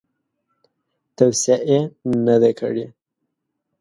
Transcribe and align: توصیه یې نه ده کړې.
توصیه 1.17 1.57
یې 1.69 1.79
نه 2.25 2.35
ده 2.41 2.51
کړې. 2.59 2.85